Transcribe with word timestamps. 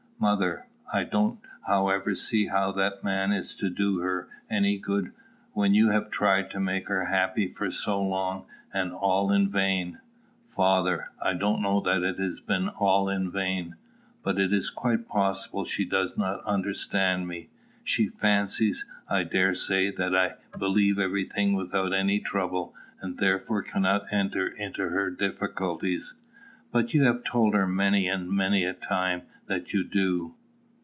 Mother. 0.23 0.67
I 0.93 1.03
don't, 1.03 1.39
however, 1.65 2.13
see 2.13 2.45
how 2.45 2.71
that 2.73 3.03
man 3.03 3.31
is 3.31 3.55
to 3.55 3.71
do 3.71 4.01
her 4.01 4.27
any 4.51 4.77
good, 4.77 5.13
when 5.53 5.73
you 5.73 5.89
have 5.89 6.11
tried 6.11 6.51
to 6.51 6.59
make 6.59 6.89
her 6.89 7.05
happy 7.05 7.47
for 7.51 7.71
so 7.71 7.99
long, 7.99 8.45
and 8.71 8.93
all 8.93 9.31
in 9.31 9.49
vain. 9.49 9.99
Father. 10.55 11.07
I 11.19 11.33
don't 11.33 11.59
know 11.63 11.79
that 11.79 12.03
it 12.03 12.19
has 12.19 12.39
been 12.39 12.69
all 12.69 13.09
in 13.09 13.31
vain. 13.31 13.77
But 14.21 14.39
it 14.39 14.53
is 14.53 14.69
quite 14.69 15.07
possible 15.07 15.65
she 15.65 15.85
does 15.85 16.15
not 16.15 16.43
understand 16.45 17.27
me. 17.27 17.49
She 17.83 18.09
fancies, 18.09 18.85
I 19.09 19.23
dare 19.23 19.55
say, 19.55 19.89
that 19.89 20.15
I 20.15 20.35
believe 20.55 20.99
every 20.99 21.23
thing 21.23 21.53
without 21.53 21.93
any 21.95 22.19
trouble, 22.19 22.75
and 23.01 23.17
therefore 23.17 23.63
cannot 23.63 24.13
enter 24.13 24.45
into 24.47 24.89
her 24.89 25.09
difficulties. 25.09 26.13
Mother. 26.13 26.67
But 26.85 26.93
you 26.93 27.03
have 27.05 27.23
told 27.23 27.55
her 27.55 27.65
many 27.65 28.07
and 28.07 28.29
many 28.29 28.63
a 28.65 28.73
time 28.75 29.23
that 29.47 29.73
you 29.73 29.83
do. 29.83 30.33